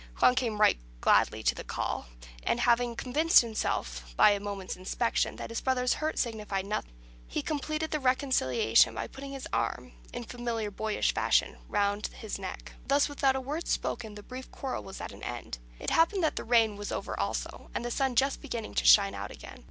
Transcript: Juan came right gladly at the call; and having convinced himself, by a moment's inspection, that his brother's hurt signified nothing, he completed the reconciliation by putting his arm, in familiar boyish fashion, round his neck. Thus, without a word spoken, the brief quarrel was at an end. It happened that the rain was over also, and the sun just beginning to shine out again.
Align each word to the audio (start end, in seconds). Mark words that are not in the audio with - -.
Juan 0.19 0.33
came 0.33 0.59
right 0.59 0.79
gladly 0.99 1.41
at 1.41 1.45
the 1.45 1.63
call; 1.63 2.07
and 2.41 2.61
having 2.61 2.95
convinced 2.95 3.41
himself, 3.41 4.15
by 4.17 4.31
a 4.31 4.39
moment's 4.39 4.75
inspection, 4.75 5.35
that 5.35 5.51
his 5.51 5.61
brother's 5.61 5.93
hurt 5.93 6.17
signified 6.17 6.65
nothing, 6.65 6.95
he 7.27 7.43
completed 7.43 7.91
the 7.91 7.99
reconciliation 7.99 8.95
by 8.95 9.05
putting 9.05 9.31
his 9.31 9.47
arm, 9.53 9.93
in 10.11 10.23
familiar 10.23 10.71
boyish 10.71 11.13
fashion, 11.13 11.59
round 11.67 12.07
his 12.07 12.39
neck. 12.39 12.73
Thus, 12.87 13.07
without 13.07 13.35
a 13.35 13.41
word 13.41 13.67
spoken, 13.67 14.15
the 14.15 14.23
brief 14.23 14.49
quarrel 14.49 14.81
was 14.81 15.01
at 15.01 15.11
an 15.11 15.21
end. 15.21 15.59
It 15.77 15.91
happened 15.91 16.23
that 16.23 16.35
the 16.35 16.45
rain 16.45 16.77
was 16.77 16.91
over 16.91 17.19
also, 17.19 17.69
and 17.75 17.85
the 17.85 17.91
sun 17.91 18.15
just 18.15 18.41
beginning 18.41 18.73
to 18.73 18.85
shine 18.85 19.13
out 19.13 19.29
again. 19.29 19.59